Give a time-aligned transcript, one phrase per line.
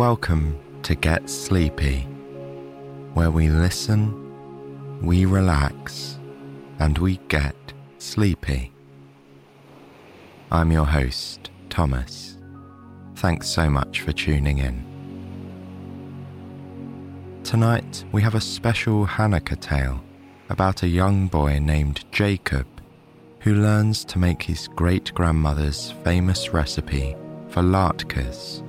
[0.00, 2.08] Welcome to Get Sleepy,
[3.12, 6.18] where we listen, we relax,
[6.78, 7.54] and we get
[7.98, 8.72] sleepy.
[10.50, 12.38] I'm your host, Thomas.
[13.16, 14.86] Thanks so much for tuning in.
[17.44, 20.02] Tonight, we have a special Hanukkah tale
[20.48, 22.66] about a young boy named Jacob
[23.40, 27.14] who learns to make his great grandmother's famous recipe
[27.50, 28.62] for latkes.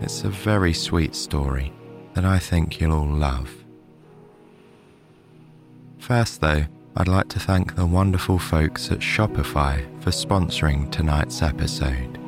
[0.00, 1.72] It's a very sweet story
[2.14, 3.50] that I think you'll all love.
[5.98, 6.64] First, though,
[6.96, 12.18] I'd like to thank the wonderful folks at Shopify for sponsoring tonight's episode.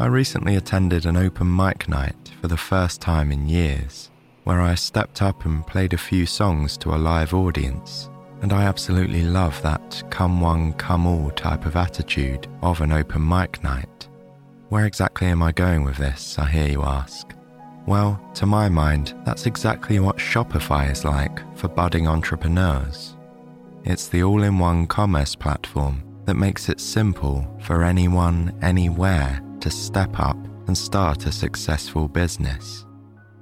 [0.00, 4.10] I recently attended an open mic night for the first time in years,
[4.44, 8.08] where I stepped up and played a few songs to a live audience
[8.44, 13.26] and I absolutely love that come one, come all type of attitude of an open
[13.26, 14.08] mic night.
[14.74, 17.32] Where exactly am I going with this, I hear you ask?
[17.86, 23.16] Well, to my mind, that's exactly what Shopify is like for budding entrepreneurs.
[23.84, 29.70] It's the all in one commerce platform that makes it simple for anyone, anywhere to
[29.70, 32.84] step up and start a successful business.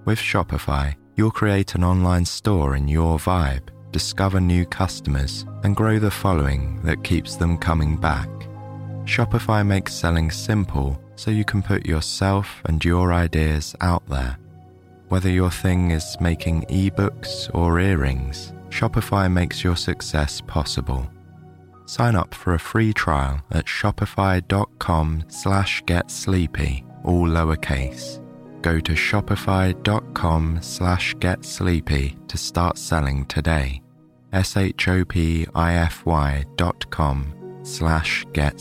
[0.04, 5.98] With Shopify, you'll create an online store in your vibe discover new customers, and grow
[5.98, 8.28] the following that keeps them coming back.
[9.04, 14.36] Shopify makes selling simple so you can put yourself and your ideas out there.
[15.08, 21.08] Whether your thing is making ebooks or earrings, Shopify makes your success possible.
[21.86, 28.18] Sign up for a free trial at shopify.com slash getsleepy, all lowercase.
[28.62, 33.80] Go to shopify.com slash getsleepy to start selling today
[34.32, 38.54] shopify dot com slash get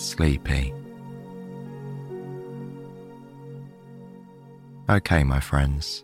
[4.92, 6.04] Okay, my friends,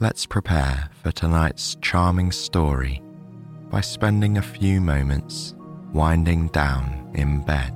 [0.00, 3.02] let's prepare for tonight's charming story
[3.68, 5.54] by spending a few moments
[5.92, 7.74] winding down in bed.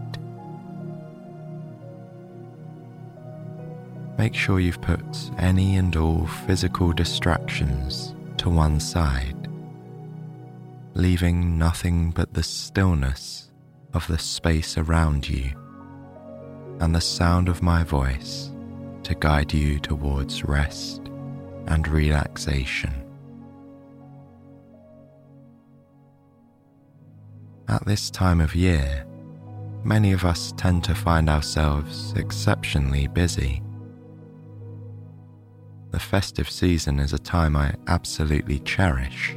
[4.16, 5.04] Make sure you've put
[5.36, 9.36] any and all physical distractions to one side
[10.94, 13.50] leaving nothing but the stillness
[13.92, 15.50] of the space around you
[16.80, 18.49] and the sound of my voice
[19.04, 21.02] to guide you towards rest
[21.66, 22.92] and relaxation.
[27.68, 29.06] At this time of year,
[29.84, 33.62] many of us tend to find ourselves exceptionally busy.
[35.92, 39.36] The festive season is a time I absolutely cherish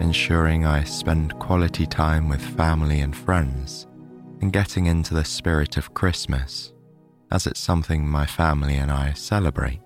[0.00, 3.86] ensuring I spend quality time with family and friends,
[4.40, 6.72] and getting into the spirit of Christmas,
[7.34, 9.80] as it's something my family and I celebrate.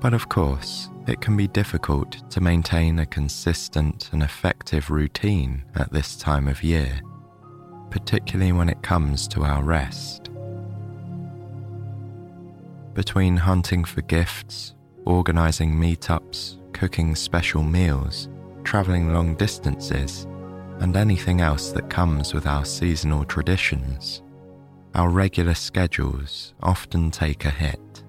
[0.00, 5.92] But of course, it can be difficult to maintain a consistent and effective routine at
[5.92, 7.00] this time of year,
[7.90, 10.30] particularly when it comes to our rest.
[12.94, 18.28] Between hunting for gifts, organising meetups, cooking special meals,
[18.64, 20.26] travelling long distances,
[20.80, 24.22] and anything else that comes with our seasonal traditions,
[24.98, 28.02] our regular schedules often take a hit.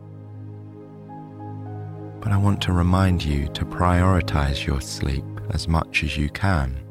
[2.20, 6.84] But I want to remind you to prioritize your sleep as much as you can,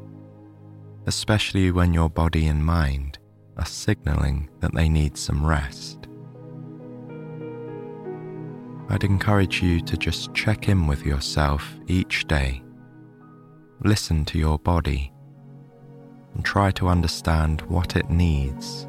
[1.05, 3.19] especially when your body and mind
[3.57, 6.07] are signaling that they need some rest.
[8.87, 12.63] I'd encourage you to just check in with yourself each day.
[13.83, 15.11] Listen to your body
[16.35, 18.87] and try to understand what it needs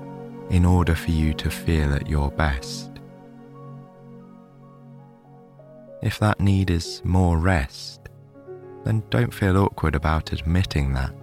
[0.50, 2.90] in order for you to feel at your best.
[6.02, 8.08] If that need is more rest,
[8.84, 11.14] then don't feel awkward about admitting that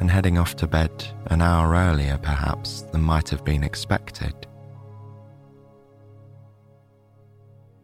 [0.00, 0.90] and heading off to bed
[1.26, 4.34] an hour earlier, perhaps, than might have been expected.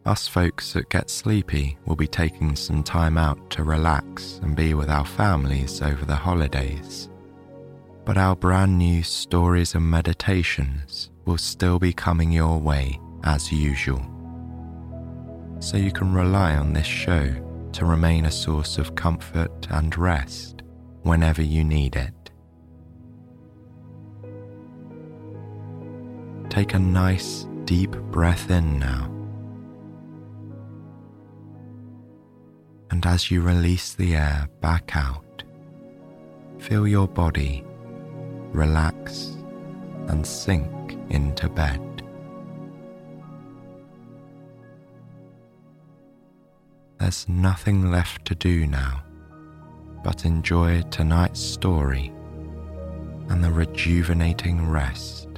[0.06, 4.72] Us folks that get sleepy will be taking some time out to relax and be
[4.72, 7.08] with our families over the holidays.
[8.08, 14.00] But our brand new stories and meditations will still be coming your way as usual.
[15.60, 17.34] So you can rely on this show
[17.72, 20.62] to remain a source of comfort and rest
[21.02, 22.30] whenever you need it.
[26.48, 29.12] Take a nice deep breath in now.
[32.90, 35.42] And as you release the air back out,
[36.58, 37.66] feel your body
[38.52, 39.36] relax
[40.08, 41.80] and sink into bed.
[46.98, 49.02] There's nothing left to do now
[50.02, 52.12] but enjoy tonight's story
[53.28, 55.28] and the rejuvenating rest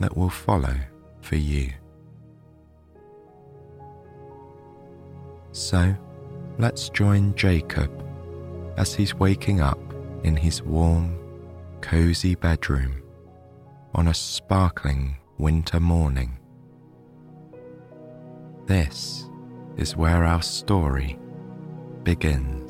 [0.00, 0.76] that will follow
[1.20, 1.70] for you.
[5.52, 5.94] So,
[6.58, 7.90] let's join Jacob
[8.76, 9.78] as he's waking up
[10.24, 11.16] in his warm,
[11.84, 13.02] cozy bedroom
[13.94, 16.38] on a sparkling winter morning.
[18.64, 19.28] This
[19.76, 21.18] is where our story
[22.02, 22.63] begins.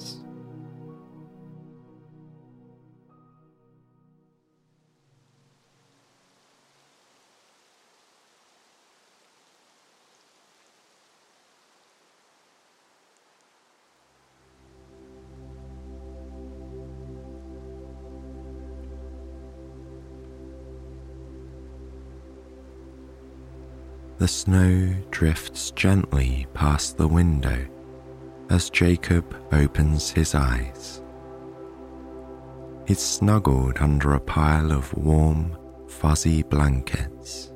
[24.25, 27.67] The snow drifts gently past the window
[28.49, 31.03] as Jacob opens his eyes.
[32.87, 35.55] He's snuggled under a pile of warm,
[35.88, 37.53] fuzzy blankets.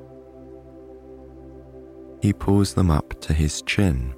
[2.21, 4.13] He pulls them up to his chin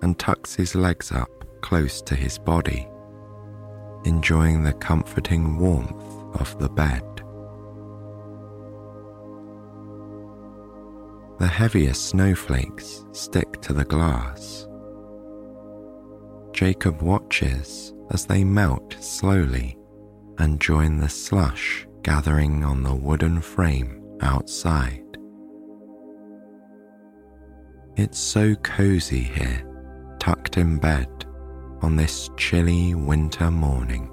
[0.00, 2.88] and tucks his legs up close to his body,
[4.06, 6.02] enjoying the comforting warmth
[6.40, 7.19] of the bed.
[11.40, 14.68] The heaviest snowflakes stick to the glass.
[16.52, 19.74] Jacob watches as they melt slowly
[20.36, 25.02] and join the slush gathering on the wooden frame outside.
[27.96, 29.66] It's so cozy here,
[30.18, 31.24] tucked in bed
[31.80, 34.10] on this chilly winter morning.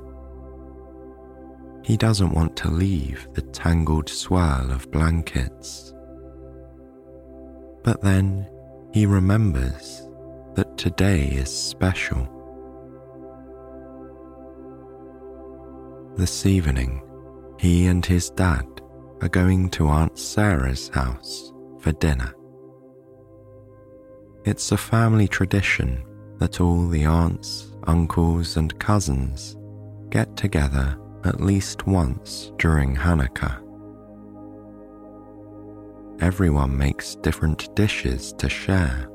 [1.83, 5.86] He doesn't want to leave the tangled swirl of blankets
[7.87, 8.45] but then
[8.91, 10.09] he remembers
[10.55, 12.27] that today is special.
[16.17, 17.01] This evening,
[17.57, 18.65] he and his dad
[19.21, 22.35] are going to Aunt Sarah's house for dinner.
[24.43, 26.03] It's a family tradition
[26.39, 29.55] that all the aunts, uncles, and cousins
[30.09, 33.63] get together at least once during Hanukkah
[36.19, 39.09] everyone makes different dishes to share.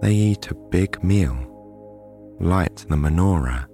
[0.00, 1.36] They eat a big meal,
[2.40, 3.66] light the menorah,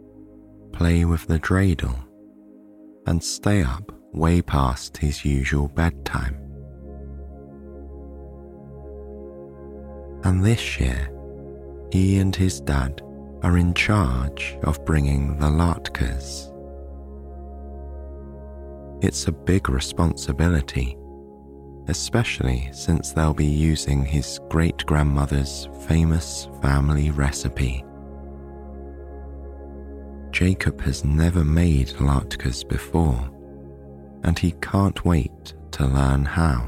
[0.72, 1.96] play with the dreidel,
[3.06, 6.38] and stay up way past his usual bedtime.
[10.24, 11.10] And this year,
[11.90, 13.02] he and his dad
[13.42, 16.48] are in charge of bringing the latkes.
[19.04, 20.96] It's a big responsibility
[21.93, 27.84] especially since they'll be using his great grandmother's famous family recipe.
[30.31, 33.29] Jacob has never made latkes before,
[34.22, 36.67] and he can't wait to learn how.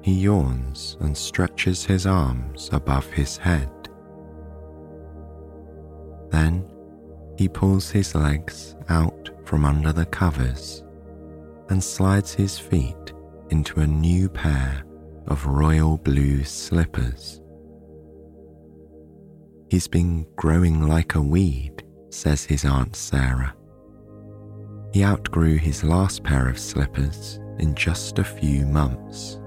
[0.00, 3.68] He yawns and stretches his arms above his head.
[6.30, 6.64] Then
[7.36, 9.15] he pulls his legs out
[9.46, 10.82] from under the covers
[11.68, 13.12] and slides his feet
[13.50, 14.84] into a new pair
[15.28, 17.40] of royal blue slippers.
[19.70, 23.54] He's been growing like a weed, says his Aunt Sarah.
[24.92, 29.40] He outgrew his last pair of slippers in just a few months.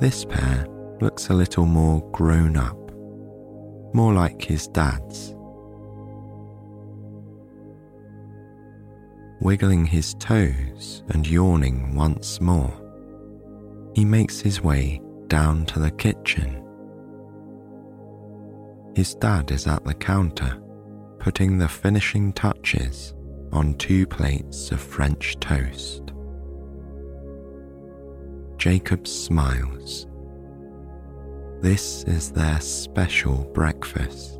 [0.00, 0.66] This pair
[1.00, 2.92] looks a little more grown up,
[3.92, 5.34] more like his dad's
[9.40, 12.72] wiggling his toes and yawning once more.
[13.94, 16.62] He makes his way down to the kitchen.
[18.94, 20.60] His dad is at the counter,
[21.18, 23.14] putting the finishing touches
[23.52, 26.12] on two plates of French toast.
[28.58, 30.06] Jacob smiles.
[31.60, 34.38] This is their special breakfast.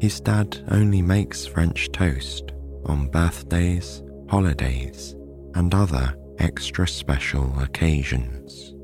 [0.00, 2.51] His dad only makes French toast
[2.86, 5.14] on birthdays, holidays,
[5.54, 8.74] and other extra special occasions.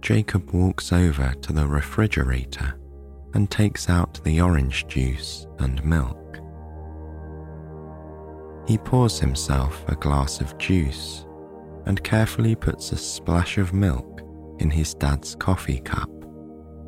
[0.00, 2.78] Jacob walks over to the refrigerator
[3.34, 6.16] and takes out the orange juice and milk.
[8.66, 11.26] He pours himself a glass of juice
[11.86, 14.20] and carefully puts a splash of milk
[14.58, 16.10] in his dad's coffee cup,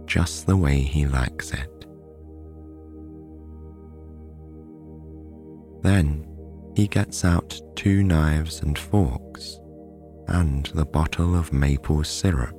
[0.07, 1.80] just the way he likes it.
[5.83, 6.27] Then
[6.75, 9.59] he gets out two knives and forks
[10.29, 12.57] and the bottle of maple syrup.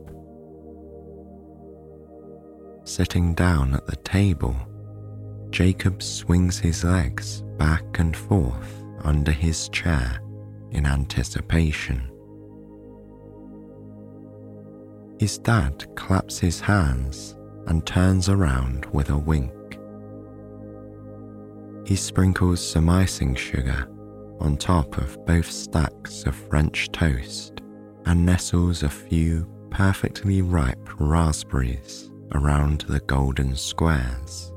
[2.83, 4.55] Sitting down at the table,
[5.51, 10.21] Jacob swings his legs back and forth under his chair
[10.71, 12.09] in anticipation.
[15.19, 17.35] His dad claps his hands
[17.67, 19.51] and turns around with a wink.
[21.85, 23.87] He sprinkles some icing sugar
[24.39, 27.61] on top of both stacks of French toast
[28.05, 34.51] and nestles a few perfectly ripe raspberries around the golden squares.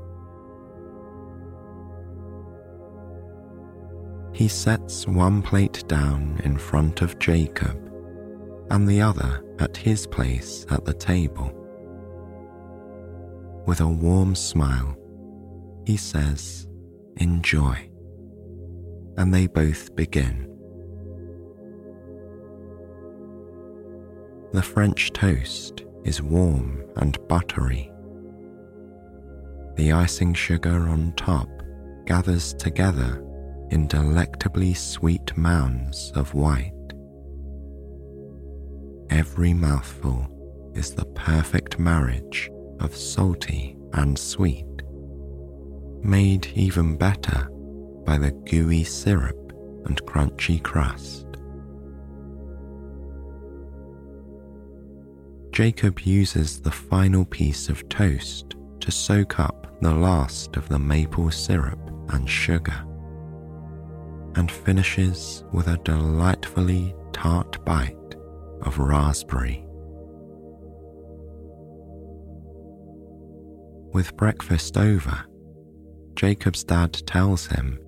[4.33, 7.81] He sets one plate down in front of Jacob
[8.69, 11.51] and the other at his place at the table.
[13.65, 14.97] With a warm smile,
[15.85, 16.67] he says,
[17.17, 17.89] Enjoy.
[19.17, 20.51] And they both begin.
[24.51, 27.91] The French toast is warm and buttery.
[29.75, 31.49] The icing sugar on top
[32.05, 33.21] gathers together
[33.71, 36.71] in delectably sweet mounds of white.
[39.09, 40.27] Every mouthful
[40.73, 44.65] is the perfect marriage of salty and sweet,
[46.05, 47.49] made even better
[48.05, 49.51] by the gooey syrup
[49.85, 51.25] and crunchy crust.
[55.51, 61.31] Jacob uses the final piece of toast to soak up the last of the maple
[61.31, 62.85] syrup and sugar,
[64.35, 67.95] and finishes with a delightfully tart bite
[68.61, 69.65] of raspberry.
[73.93, 75.25] With breakfast over,
[76.15, 77.79] Jacob's dad tells him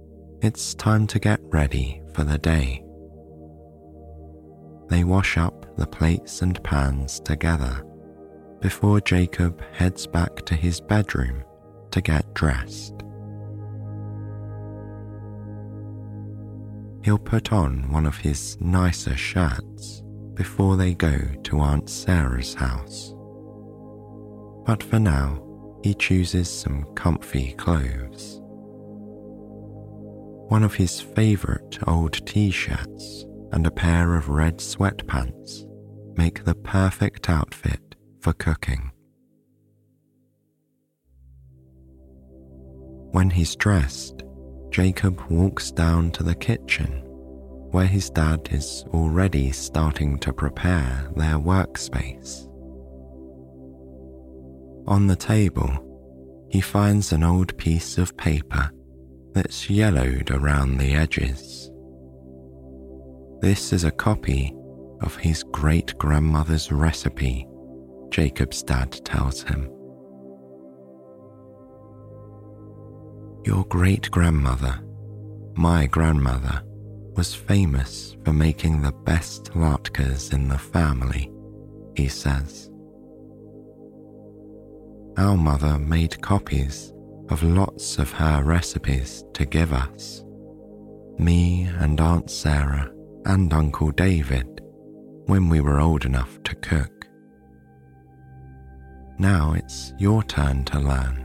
[0.42, 2.84] it's time to get ready for the day.
[4.90, 7.84] They wash up the plates and pans together
[8.62, 11.44] before Jacob heads back to his bedroom
[11.92, 12.94] to get dressed.
[17.04, 20.04] He'll put on one of his nicer shirts
[20.34, 23.14] before they go to Aunt Sarah's house.
[24.66, 25.47] But for now,
[25.84, 28.40] he chooses some comfy clothes.
[30.50, 35.66] One of his favourite old t shirts and a pair of red sweatpants
[36.18, 38.92] make the perfect outfit for cooking.
[43.12, 44.24] When he's dressed,
[44.70, 47.04] Jacob walks down to the kitchen
[47.72, 52.47] where his dad is already starting to prepare their workspace.
[54.88, 55.70] On the table,
[56.50, 58.72] he finds an old piece of paper
[59.34, 61.70] that's yellowed around the edges.
[63.42, 64.56] This is a copy
[65.02, 67.46] of his great grandmother's recipe,
[68.10, 69.70] Jacob's dad tells him.
[73.46, 74.80] Your great grandmother,
[75.56, 76.64] my grandmother,
[77.16, 81.32] was famous for making the best latkes in the family,
[81.96, 82.70] he says.
[85.18, 86.94] Our mother made copies
[87.30, 90.24] of lots of her recipes to give us.
[91.18, 92.92] Me and Aunt Sarah
[93.26, 94.62] and Uncle David
[95.26, 97.08] when we were old enough to cook.
[99.18, 101.24] Now it's your turn to learn.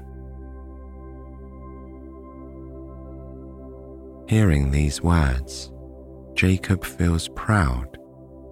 [4.27, 5.71] Hearing these words,
[6.33, 7.99] Jacob feels proud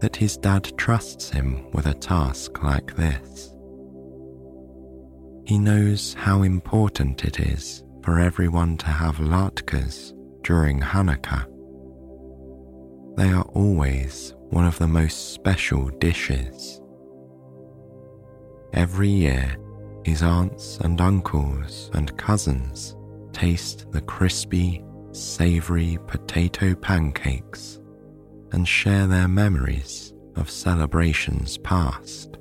[0.01, 3.50] that his dad trusts him with a task like this.
[5.51, 10.13] He knows how important it is for everyone to have latkes
[10.45, 11.45] during Hanukkah.
[13.17, 16.81] They are always one of the most special dishes.
[18.75, 19.57] Every year,
[20.05, 22.95] his aunts and uncles and cousins
[23.33, 27.81] taste the crispy, savory potato pancakes
[28.53, 32.39] and share their memories of celebrations past.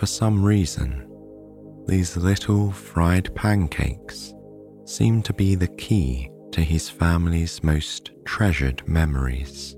[0.00, 1.06] For some reason,
[1.86, 4.32] these little fried pancakes
[4.86, 9.76] seem to be the key to his family's most treasured memories.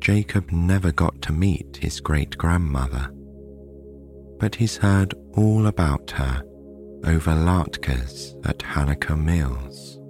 [0.00, 3.08] Jacob never got to meet his great grandmother,
[4.40, 6.42] but he's heard all about her
[7.04, 10.00] over latkes at Hanukkah meals.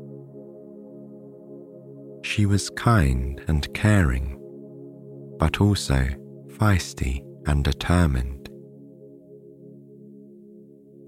[2.24, 4.40] She was kind and caring,
[5.38, 6.06] but also
[6.56, 8.48] feisty and determined.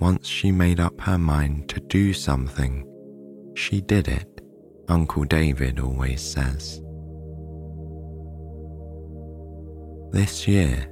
[0.00, 2.86] Once she made up her mind to do something,
[3.54, 4.40] she did it,
[4.88, 6.80] Uncle David always says.
[10.12, 10.90] This year,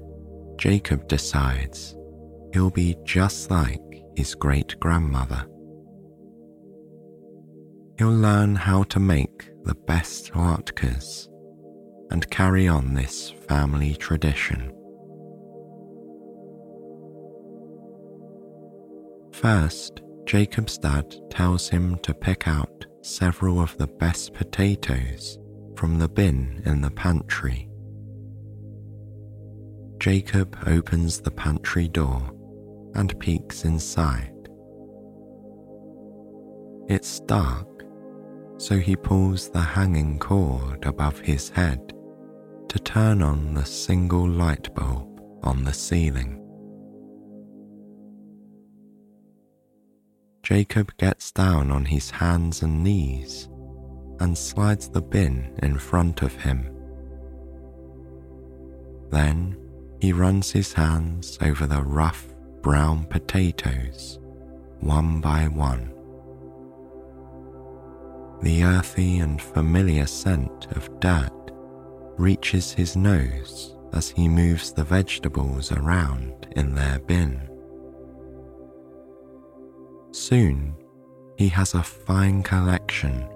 [0.56, 1.96] Jacob decides
[2.52, 3.80] he'll be just like
[4.16, 5.46] his great grandmother.
[7.98, 11.28] He'll learn how to make the best latkes
[12.10, 14.72] and carry on this family tradition.
[19.32, 25.38] First, Jacob's dad tells him to pick out several of the best potatoes
[25.76, 27.68] from the bin in the pantry.
[29.98, 32.30] Jacob opens the pantry door
[32.94, 34.32] and peeks inside.
[36.88, 37.84] It's dark,
[38.58, 41.92] so he pulls the hanging cord above his head
[42.68, 46.41] to turn on the single light bulb on the ceiling.
[50.42, 53.48] Jacob gets down on his hands and knees
[54.18, 56.68] and slides the bin in front of him.
[59.10, 59.56] Then
[60.00, 62.26] he runs his hands over the rough
[62.60, 64.18] brown potatoes,
[64.80, 65.92] one by one.
[68.42, 71.52] The earthy and familiar scent of dirt
[72.18, 77.48] reaches his nose as he moves the vegetables around in their bin.
[80.12, 80.74] Soon,
[81.36, 83.26] he has a fine collection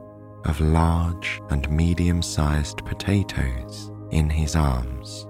[0.45, 5.27] of large and medium sized potatoes in his arms.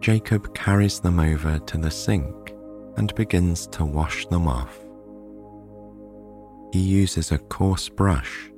[0.00, 2.52] Jacob carries them over to the sink
[2.96, 4.78] and begins to wash them off.
[6.72, 8.50] He uses a coarse brush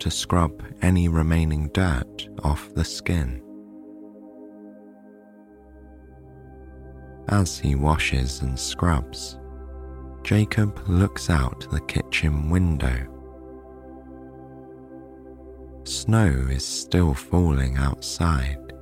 [0.00, 3.41] to scrub any remaining dirt off the skin.
[7.28, 9.38] As he washes and scrubs,
[10.24, 13.08] Jacob looks out the kitchen window.
[15.84, 18.72] Snow is still falling outside,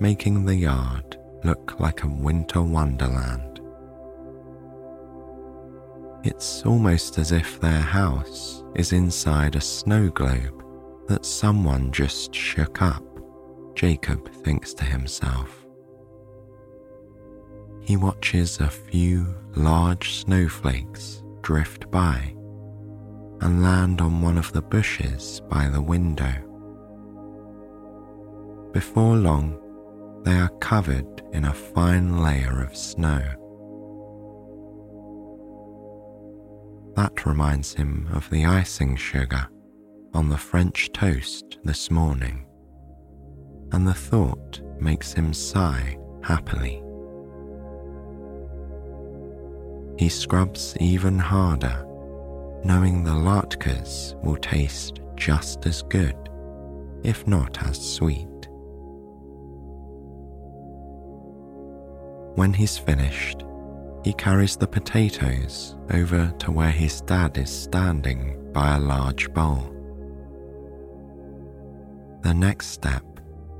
[0.00, 3.60] making the yard look like a winter wonderland.
[6.24, 10.62] It's almost as if their house is inside a snow globe
[11.08, 13.04] that someone just shook up,
[13.74, 15.55] Jacob thinks to himself
[17.86, 22.34] he watches a few large snowflakes drift by
[23.42, 26.34] and land on one of the bushes by the window.
[28.72, 29.60] Before long,
[30.24, 33.22] they are covered in a fine layer of snow.
[36.96, 39.46] That reminds him of the icing sugar
[40.12, 42.46] on the French toast this morning,
[43.70, 46.82] and the thought makes him sigh happily.
[49.98, 51.84] He scrubs even harder,
[52.64, 56.16] knowing the latkes will taste just as good,
[57.02, 58.28] if not as sweet.
[62.34, 63.44] When he's finished,
[64.04, 69.72] he carries the potatoes over to where his dad is standing by a large bowl.
[72.22, 73.04] The next step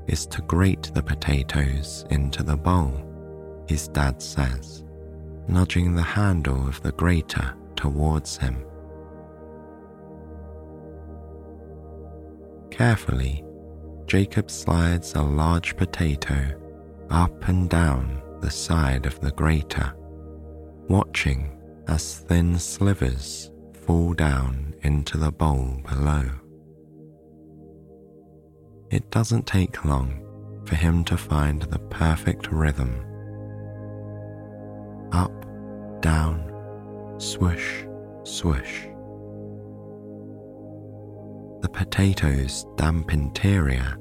[0.07, 3.03] is to grate the potatoes into the bowl,
[3.67, 4.83] his dad says
[5.47, 8.63] nudging the handle of the grater towards him.
[12.71, 13.43] Carefully,
[14.05, 16.53] Jacob slides a large potato
[17.09, 19.93] up and down the side of the grater,
[20.87, 21.57] watching
[21.87, 23.51] as thin slivers
[23.85, 26.29] fall down into the bowl below.
[28.89, 30.23] It doesn't take long
[30.65, 33.03] for him to find the perfect rhythm
[35.11, 35.36] up,
[36.01, 36.43] down,
[37.17, 37.85] swish,
[38.23, 38.89] swish.
[41.61, 43.97] The potato's damp interior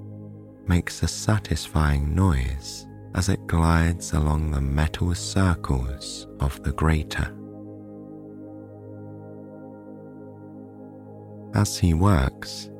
[0.66, 7.34] makes a satisfying noise as it glides along the metal circles of the grater.
[11.54, 12.70] As he works,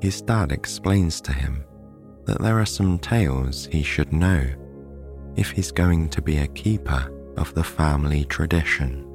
[0.00, 1.64] his dad explains to him
[2.26, 4.44] that there are some tales he should know
[5.36, 9.06] if he's going to be a keeper of the family tradition.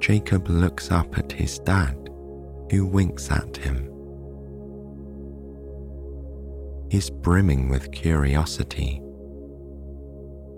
[0.00, 1.96] Jacob looks up at his dad,
[2.70, 3.88] who winks at him.
[6.90, 9.00] He's brimming with curiosity.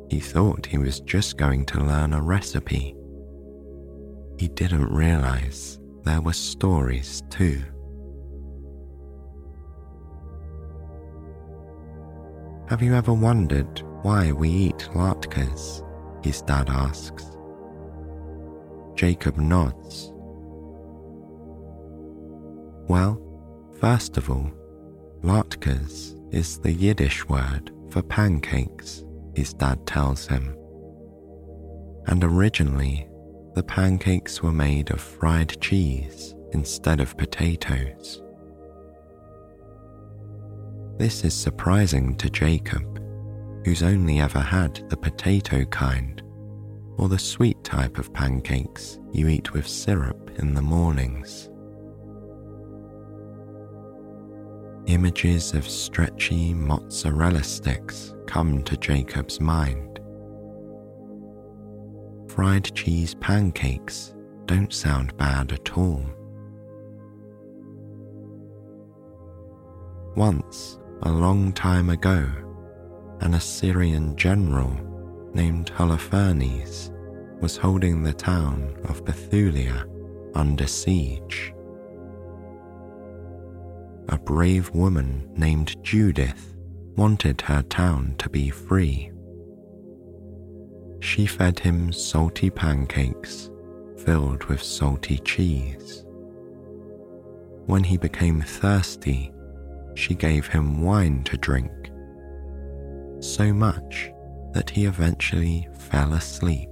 [0.09, 2.97] He thought he was just going to learn a recipe.
[4.39, 7.63] He didn't realize there were stories too.
[12.69, 15.83] Have you ever wondered why we eat latkes?
[16.23, 17.25] His dad asks.
[18.95, 20.13] Jacob nods.
[22.87, 23.19] Well,
[23.81, 24.51] first of all,
[25.23, 30.55] latkes is the Yiddish word for pancakes, his dad tells him.
[32.07, 33.09] And originally,
[33.55, 38.21] the pancakes were made of fried cheese instead of potatoes.
[40.99, 43.01] This is surprising to Jacob,
[43.65, 46.23] who's only ever had the potato kind
[46.97, 51.49] or the sweet type of pancakes you eat with syrup in the mornings.
[54.87, 59.99] Images of stretchy mozzarella sticks come to Jacob's mind.
[62.29, 64.15] Fried cheese pancakes
[64.47, 66.05] don't sound bad at all.
[70.17, 72.44] Once, a long time ago,
[73.21, 74.77] an Assyrian general
[75.35, 76.91] named Holofernes
[77.41, 79.89] was holding the town of Bethulia
[80.35, 81.53] under siege.
[84.09, 86.55] A brave woman named Judith
[86.97, 89.11] wanted her town to be free.
[91.01, 93.51] She fed him salty pancakes
[93.99, 96.05] filled with salty cheese.
[97.67, 99.33] When he became thirsty,
[99.95, 101.91] she gave him wine to drink.
[103.25, 104.13] So much
[104.53, 106.69] that he eventually fell asleep.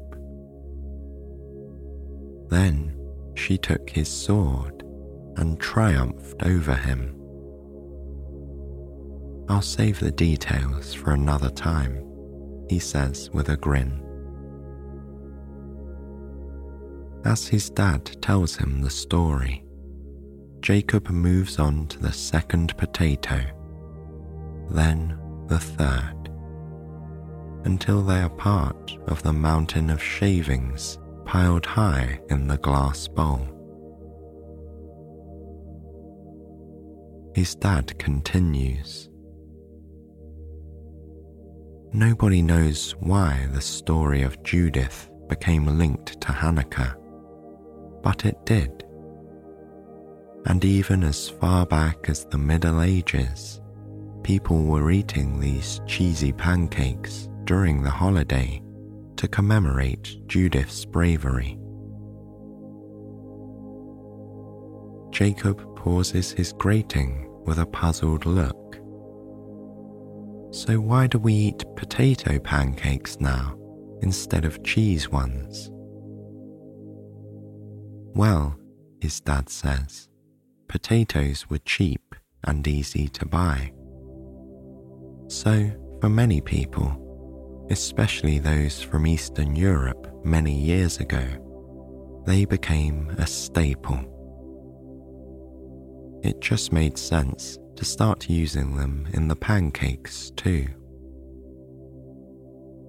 [2.50, 2.94] Then
[3.34, 4.84] she took his sword
[5.38, 7.16] and triumphed over him.
[9.48, 12.04] I'll save the details for another time,
[12.68, 14.04] he says with a grin.
[17.24, 19.64] As his dad tells him the story,
[20.60, 23.40] Jacob moves on to the second potato,
[24.70, 26.21] then the third
[27.64, 33.48] until they are part of the mountain of shavings piled high in the glass bowl.
[37.34, 39.08] His dad continues.
[41.92, 46.96] Nobody knows why the story of Judith became linked to Hanukkah,
[48.02, 48.84] but it did.
[50.46, 53.60] And even as far back as the Middle Ages,
[54.22, 58.62] people were eating these cheesy pancakes during the holiday
[59.16, 61.58] to commemorate Judith's bravery.
[65.10, 68.76] Jacob pauses his grating with a puzzled look.
[70.52, 73.56] So, why do we eat potato pancakes now
[74.02, 75.70] instead of cheese ones?
[78.14, 78.56] Well,
[79.00, 80.08] his dad says,
[80.68, 83.72] potatoes were cheap and easy to buy.
[85.28, 87.01] So, for many people,
[87.72, 91.24] especially those from Eastern Europe many years ago,
[92.26, 93.98] they became a staple.
[96.22, 100.66] It just made sense to start using them in the pancakes too.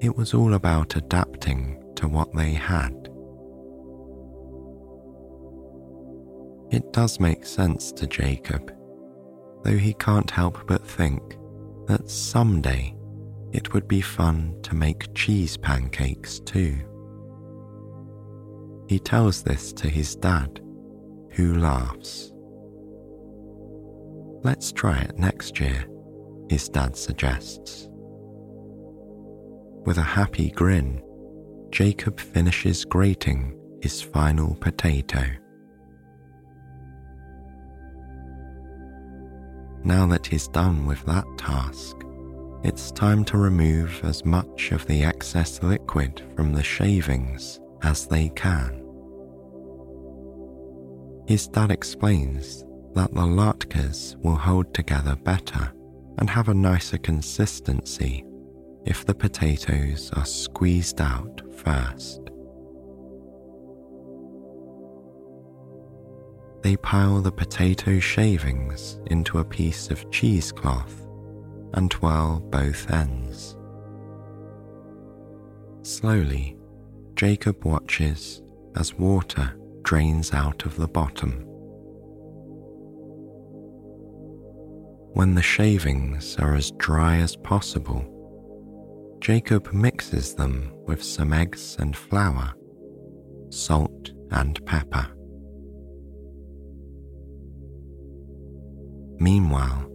[0.02, 2.93] It was all about adapting to what they had.
[6.72, 8.74] It does make sense to Jacob,
[9.63, 11.38] though he can't help but think
[11.88, 12.93] that someday
[13.54, 16.76] it would be fun to make cheese pancakes too.
[18.88, 20.60] He tells this to his dad,
[21.30, 22.34] who laughs.
[24.44, 25.86] Let's try it next year,
[26.50, 27.88] his dad suggests.
[29.86, 31.02] With a happy grin,
[31.70, 35.24] Jacob finishes grating his final potato.
[39.84, 41.98] Now that he's done with that task,
[42.63, 48.30] it's time to remove as much of the excess liquid from the shavings as they
[48.30, 48.82] can.
[51.28, 55.73] His dad explains that the latkes will hold together better
[56.19, 58.23] and have a nicer consistency
[58.86, 62.21] if the potatoes are squeezed out first.
[66.62, 71.03] They pile the potato shavings into a piece of cheesecloth
[71.74, 73.56] and twirl both ends.
[75.84, 76.58] Slowly,
[77.16, 78.42] Jacob watches
[78.76, 81.44] as water drains out of the bottom.
[85.14, 88.10] When the shavings are as dry as possible,
[89.20, 92.54] Jacob mixes them with some eggs and flour,
[93.50, 95.08] salt and pepper.
[99.20, 99.93] Meanwhile,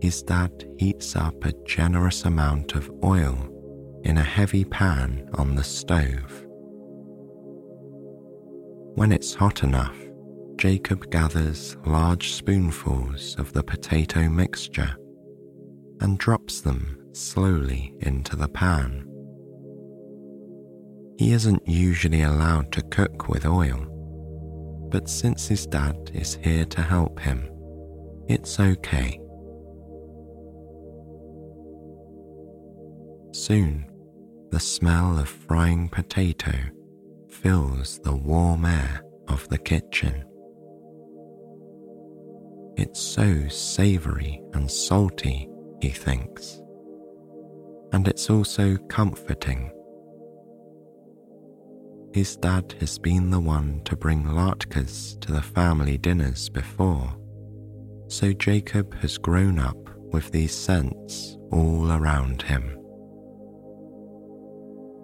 [0.00, 3.52] his dad heats up a generous amount of oil
[4.04, 6.46] in a heavy pan on the stove.
[8.94, 9.96] When it's hot enough,
[10.56, 14.96] Jacob gathers large spoonfuls of the potato mixture
[16.00, 19.06] and drops them slowly into the pan.
[21.18, 23.86] He isn't usually allowed to cook with oil,
[24.90, 27.48] but since his dad is here to help him,
[28.28, 29.20] it's okay.
[33.36, 33.84] Soon,
[34.50, 36.54] the smell of frying potato
[37.28, 40.24] fills the warm air of the kitchen.
[42.78, 45.50] It's so savoury and salty,
[45.82, 46.62] he thinks,
[47.92, 49.70] and it's also comforting.
[52.14, 57.14] His dad has been the one to bring latkes to the family dinners before,
[58.08, 59.76] so Jacob has grown up
[60.10, 62.75] with these scents all around him.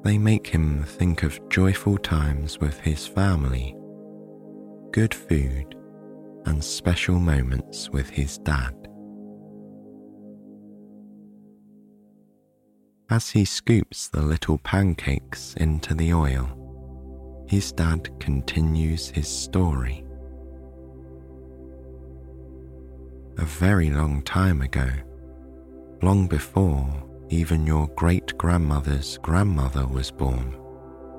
[0.02, 3.76] They make him think of joyful times with his family,
[4.90, 5.76] good food,
[6.44, 8.74] and special moments with his dad.
[13.10, 20.04] As he scoops the little pancakes into the oil, his dad continues his story.
[23.38, 24.88] A very long time ago,
[26.02, 30.54] long before even your great grandmother's grandmother was born,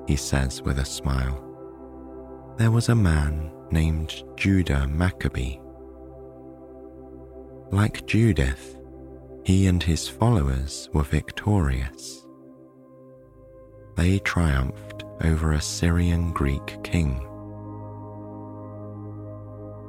[0.06, 1.40] he says with a smile.
[2.56, 5.58] There was a man named Judah Maccabee.
[7.72, 8.78] Like Judith,
[9.44, 12.24] he and his followers were victorious.
[13.96, 17.26] They triumphed over a Syrian Greek king.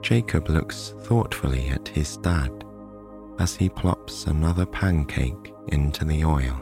[0.02, 2.65] Jacob looks thoughtfully at his dad
[3.40, 6.62] as he plops another pancake into the oil.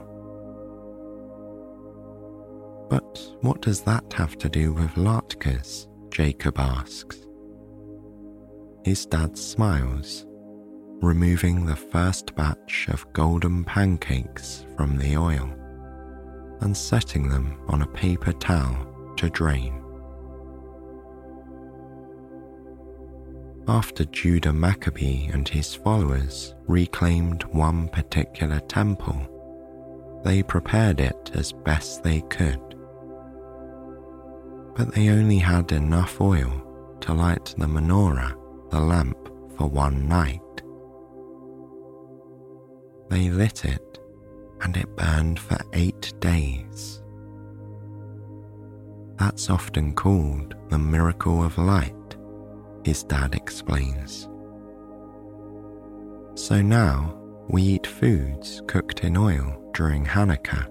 [2.89, 5.87] But what does that have to do with latkes?
[6.09, 7.25] Jacob asks.
[8.85, 10.25] His dad smiles,
[11.01, 15.49] removing the first batch of golden pancakes from the oil
[16.61, 19.82] and setting them on a paper towel to drain.
[23.67, 29.29] After Judah Maccabee and his followers reclaimed one particular temple,
[30.23, 32.59] they prepared it as best they could.
[34.75, 38.35] But they only had enough oil to light the menorah,
[38.69, 39.17] the lamp,
[39.57, 40.41] for one night.
[43.09, 43.99] They lit it
[44.61, 47.01] and it burned for eight days.
[49.17, 51.95] That's often called the miracle of light
[52.85, 54.27] his dad explains.
[56.35, 57.17] So now
[57.49, 60.67] we eat foods cooked in oil during Hanukkah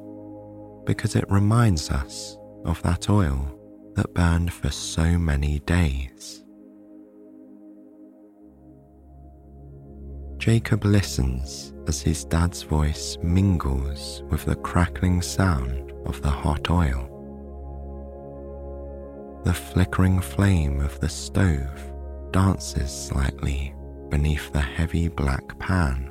[0.85, 3.59] because it reminds us of that oil
[3.95, 6.45] that burned for so many days.
[10.39, 17.09] Jacob listens as his dad's voice mingles with the crackling sound of the hot oil.
[19.45, 21.92] The flickering flame of the stove
[22.33, 23.75] dances slightly
[24.09, 26.11] beneath the heavy black pan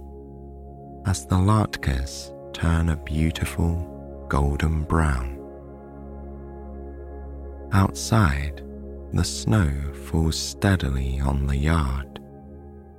[1.07, 5.38] as the latkes turn a beautiful golden brown.
[7.73, 8.63] Outside,
[9.13, 9.71] the snow
[10.05, 12.19] falls steadily on the yard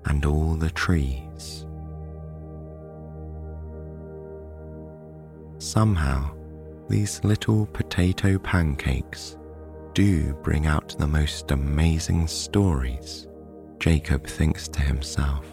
[0.06, 1.64] and all the trees.
[5.58, 6.35] Somehow,
[6.88, 9.37] these little potato pancakes
[9.94, 13.26] do bring out the most amazing stories,
[13.78, 15.46] Jacob thinks to himself.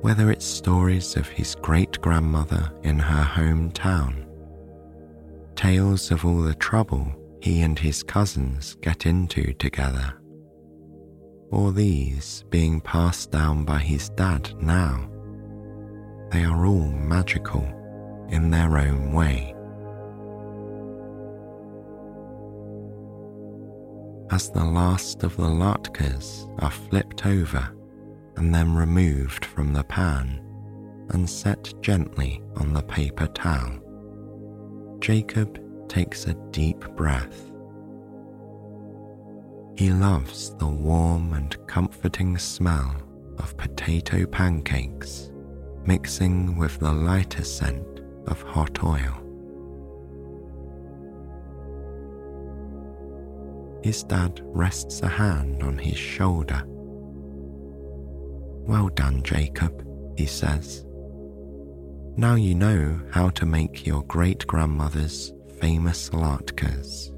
[0.00, 4.26] Whether it's stories of his great grandmother in her hometown,
[5.54, 10.14] tales of all the trouble he and his cousins get into together,
[11.50, 15.10] or these being passed down by his dad now,
[16.30, 17.64] they are all magical
[18.30, 19.54] in their own way.
[24.30, 27.68] As the last of the latkes are flipped over
[28.36, 30.40] and then removed from the pan
[31.10, 33.78] and set gently on the paper towel.
[35.00, 37.50] Jacob takes a deep breath.
[39.76, 42.94] He loves the warm and comforting smell
[43.38, 45.30] of potato pancakes
[45.86, 49.19] mixing with the lighter scent of hot oil.
[53.82, 56.62] His dad rests a hand on his shoulder.
[58.66, 60.84] Well done, Jacob, he says.
[62.16, 67.10] Now you know how to make your great grandmother's famous latkes.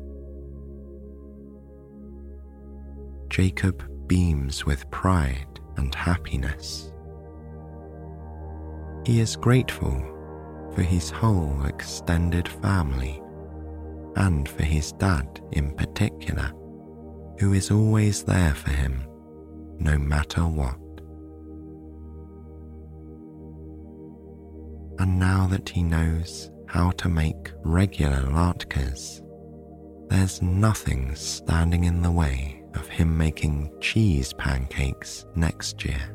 [3.29, 6.93] Jacob beams with pride and happiness.
[9.05, 10.01] He is grateful
[10.75, 13.22] for his whole extended family
[14.17, 16.53] and for his dad in particular,
[17.39, 19.05] who is always there for him
[19.79, 20.79] no matter what.
[24.99, 29.21] And now that he knows how to make regular latkes,
[30.09, 36.15] there's nothing standing in the way of him making cheese pancakes next year.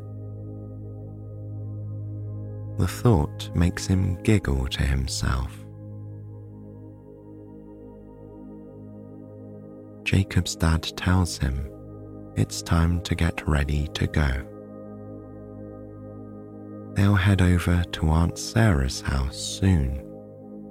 [2.77, 5.56] The thought makes him giggle to himself.
[10.07, 11.69] Jacob's dad tells him
[12.37, 14.29] it's time to get ready to go.
[16.93, 20.01] They'll head over to Aunt Sarah's house soon,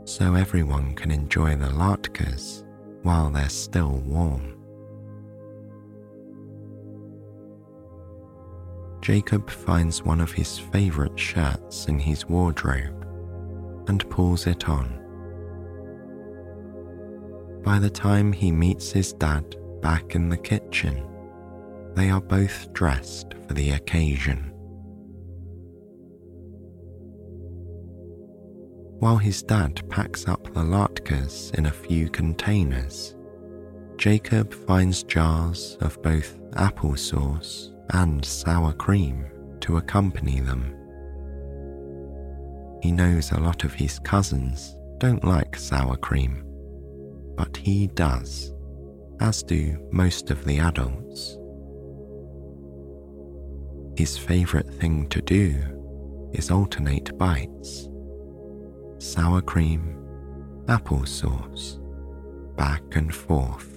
[0.07, 2.65] so everyone can enjoy the latkes
[3.03, 4.55] while they're still warm.
[9.03, 13.07] Jacob finds one of his favourite shirts in his wardrobe
[13.87, 15.06] and pulls it on.
[17.67, 21.05] By the time he meets his dad back in the kitchen,
[21.97, 24.53] they are both dressed for the occasion.
[29.01, 33.17] While his dad packs up the latkes in a few containers,
[33.97, 39.27] Jacob finds jars of both applesauce and sour cream
[39.63, 40.73] to accompany them.
[42.81, 46.46] He knows a lot of his cousins don't like sour cream,
[47.37, 48.53] but he does,
[49.21, 51.39] as do most of the adults.
[53.97, 57.89] His favourite thing to do is alternate bites
[58.99, 59.95] sour cream,
[60.69, 61.79] applesauce,
[62.57, 63.77] back and forth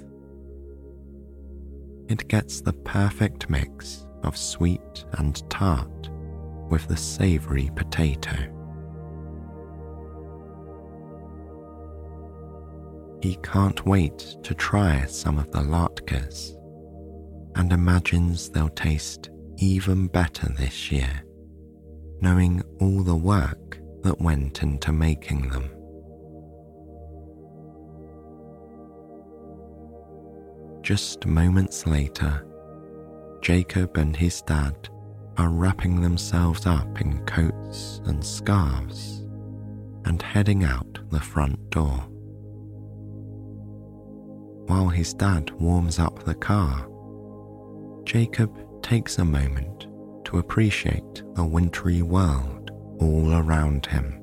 [2.09, 6.09] it gets the perfect mix of sweet and tart
[6.69, 8.33] with the savoury potato.
[13.21, 16.55] He can't wait to try some of the latkes
[17.55, 21.23] and imagines they'll taste even better this year,
[22.21, 25.69] knowing all the work that went into making them.
[30.81, 32.45] Just moments later,
[33.41, 34.89] Jacob and his dad
[35.37, 39.25] are wrapping themselves up in coats and scarves
[40.05, 42.08] and heading out the front door.
[44.69, 46.87] While his dad warms up the car,
[48.03, 49.87] Jacob takes a moment
[50.25, 54.21] to appreciate the wintry world all around him.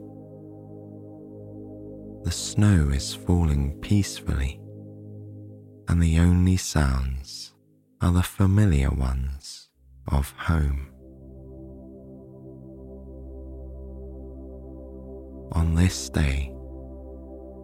[2.22, 4.60] The snow is falling peacefully
[5.88, 7.52] and the only sounds
[8.00, 9.68] are the familiar ones
[10.12, 10.92] of home.
[15.50, 16.54] On this day,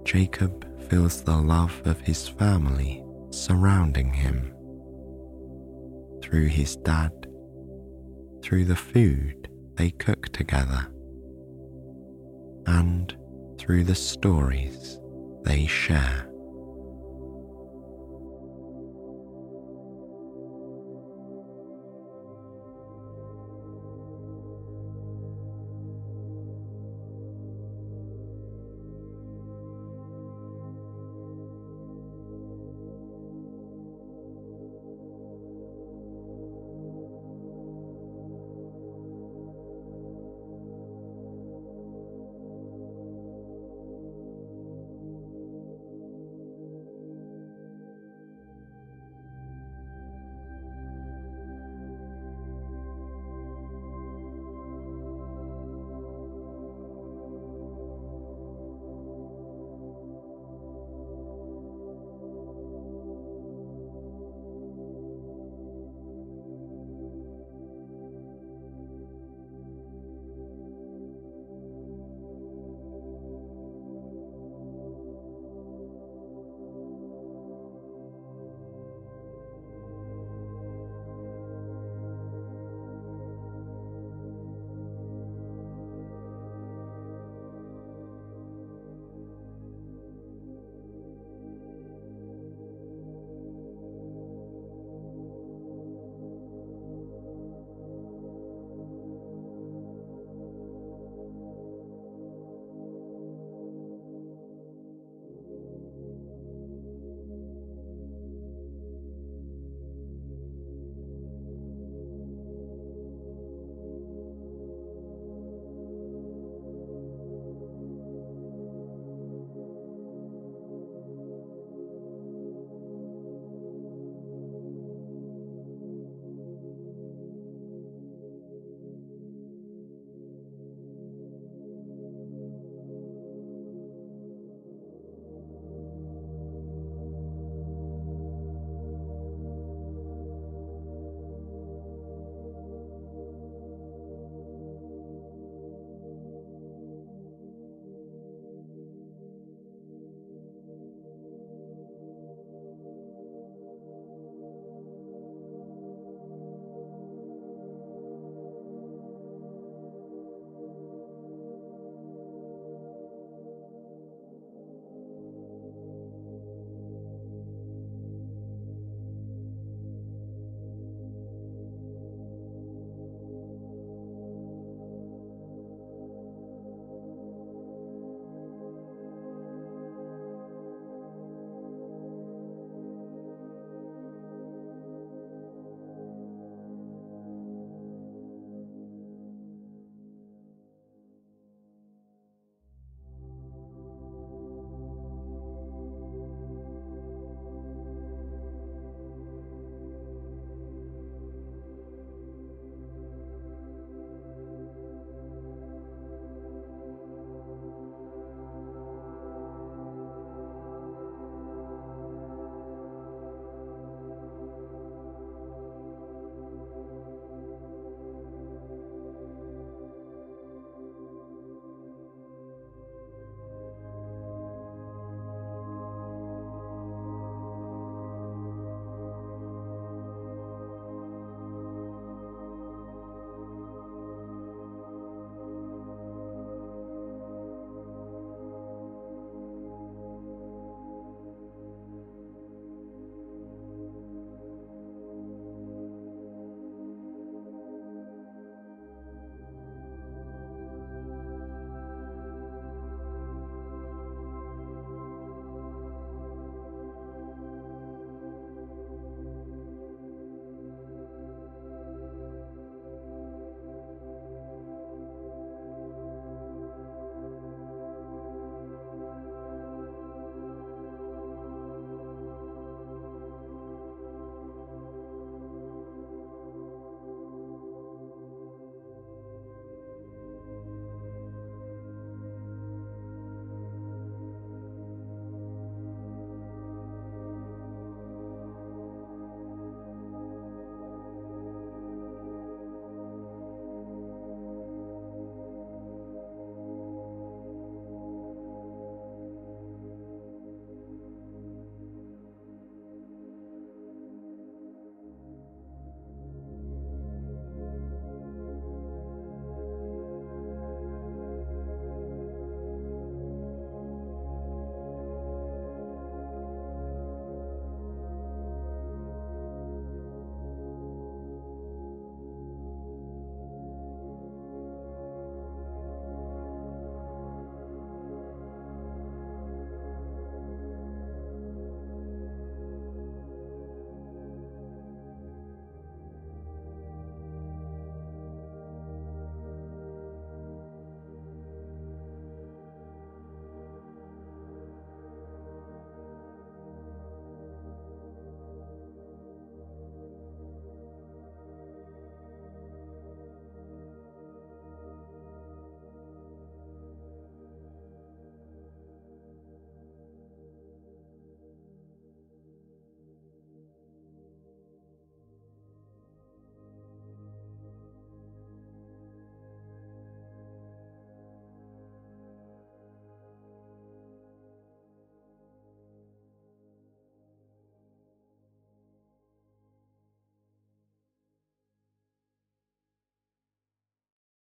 [0.03, 4.53] Jacob feels the love of his family surrounding him.
[6.23, 7.13] Through his dad,
[8.43, 10.93] through the food they cook together,
[12.67, 13.17] and
[13.59, 15.01] through the stories
[15.45, 16.31] they share.